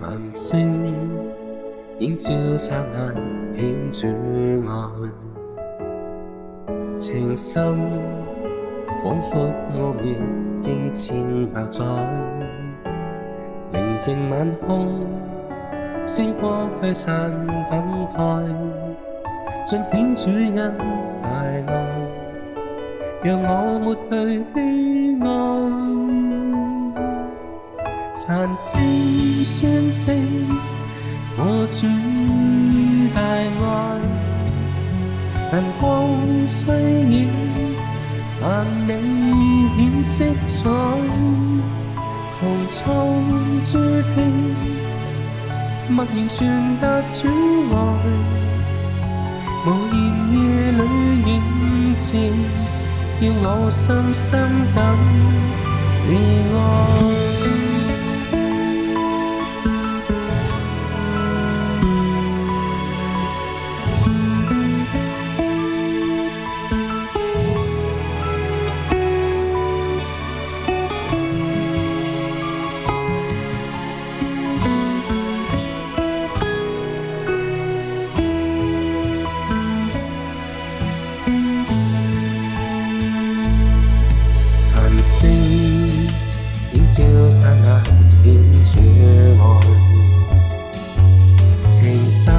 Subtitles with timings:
[0.00, 0.92] 繁星
[2.00, 3.14] 映照刹那，
[3.54, 4.08] 显主
[4.66, 5.08] 爱；
[6.98, 7.78] 情深
[9.04, 9.40] 广阔
[9.76, 10.12] 奥妙，
[10.60, 11.84] 经千百载。
[13.70, 15.06] 宁静晚空，
[16.04, 17.30] 星光驱散
[17.70, 17.80] 感
[18.16, 18.42] 慨，
[19.64, 20.74] 尽显主恩
[21.22, 21.64] 大爱，
[23.22, 26.63] 让我抹去悲哀。
[28.26, 28.80] 繁星
[29.44, 30.16] 酸声，
[31.36, 31.86] 我转
[33.12, 34.00] 大爱，
[35.52, 36.08] 但光
[36.66, 36.74] 辉
[37.10, 37.28] 已，
[38.40, 39.28] 但你
[39.76, 40.70] 显色彩，
[42.40, 42.82] 红秋
[43.62, 43.82] 追忆，
[45.92, 47.76] 默然传达主爱，
[49.66, 50.00] 无言
[50.32, 50.38] 夜
[50.72, 50.80] 里
[51.30, 52.32] 影渐，
[53.20, 54.32] 叫我深深
[54.72, 54.80] 感
[56.06, 56.08] 你
[56.56, 56.58] 爱。
[87.44, 87.82] 雙眼
[88.22, 88.80] 點曙
[89.38, 89.60] 望，
[91.68, 92.34] 情深